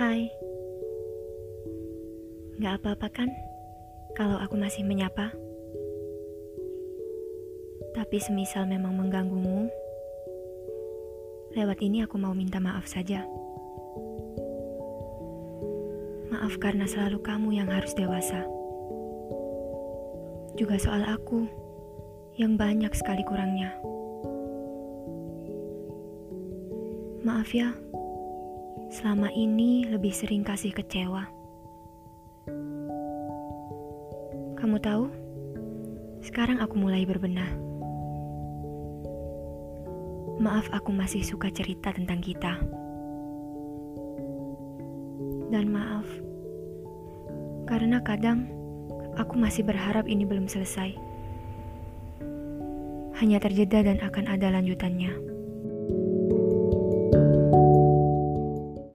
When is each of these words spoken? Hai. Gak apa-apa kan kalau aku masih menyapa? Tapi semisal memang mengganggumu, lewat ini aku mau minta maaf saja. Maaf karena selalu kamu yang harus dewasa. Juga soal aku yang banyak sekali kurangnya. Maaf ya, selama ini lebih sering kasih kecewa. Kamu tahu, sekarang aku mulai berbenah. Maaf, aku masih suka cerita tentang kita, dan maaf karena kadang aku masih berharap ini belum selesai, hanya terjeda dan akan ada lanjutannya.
Hai. 0.00 0.32
Gak 2.56 2.80
apa-apa 2.80 3.12
kan 3.12 3.28
kalau 4.16 4.40
aku 4.40 4.56
masih 4.56 4.80
menyapa? 4.80 5.28
Tapi 7.92 8.16
semisal 8.16 8.64
memang 8.64 8.96
mengganggumu, 8.96 9.68
lewat 11.52 11.84
ini 11.84 12.00
aku 12.00 12.16
mau 12.16 12.32
minta 12.32 12.56
maaf 12.64 12.88
saja. 12.88 13.28
Maaf 16.32 16.56
karena 16.56 16.88
selalu 16.88 17.20
kamu 17.20 17.60
yang 17.60 17.68
harus 17.68 17.92
dewasa. 17.92 18.40
Juga 20.56 20.80
soal 20.80 21.04
aku 21.12 21.44
yang 22.40 22.56
banyak 22.56 22.96
sekali 22.96 23.20
kurangnya. 23.28 23.76
Maaf 27.20 27.52
ya, 27.52 27.76
selama 28.90 29.30
ini 29.30 29.86
lebih 29.86 30.10
sering 30.10 30.42
kasih 30.42 30.74
kecewa. 30.74 31.30
Kamu 34.58 34.76
tahu, 34.82 35.06
sekarang 36.26 36.58
aku 36.58 36.74
mulai 36.74 37.06
berbenah. 37.06 37.54
Maaf, 40.42 40.66
aku 40.74 40.90
masih 40.90 41.22
suka 41.22 41.54
cerita 41.54 41.94
tentang 41.94 42.18
kita, 42.18 42.58
dan 45.54 45.68
maaf 45.68 46.08
karena 47.70 48.02
kadang 48.02 48.50
aku 49.14 49.38
masih 49.38 49.62
berharap 49.62 50.08
ini 50.10 50.26
belum 50.26 50.50
selesai, 50.50 50.96
hanya 53.22 53.38
terjeda 53.38 53.86
dan 53.86 54.02
akan 54.02 54.26
ada 54.26 54.50
lanjutannya. 54.50 55.29